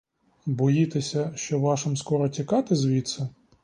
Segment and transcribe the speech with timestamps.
[0.45, 3.27] Боїтеся, що вашим скоро тікати звідси?